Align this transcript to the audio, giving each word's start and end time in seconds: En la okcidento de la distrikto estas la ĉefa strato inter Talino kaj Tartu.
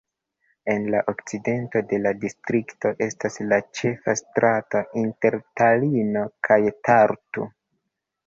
En 0.75 0.85
la 0.93 1.01
okcidento 1.11 1.81
de 1.89 1.97
la 2.05 2.13
distrikto 2.21 2.93
estas 3.07 3.37
la 3.51 3.59
ĉefa 3.79 4.15
strato 4.23 4.83
inter 5.03 5.37
Talino 5.61 6.23
kaj 6.49 6.59
Tartu. 6.89 7.47